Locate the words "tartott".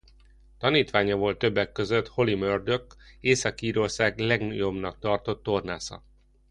4.99-5.43